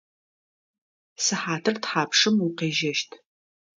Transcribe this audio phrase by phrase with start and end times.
[1.23, 3.09] Сыхьатыр тхьапшым укъежьэщт?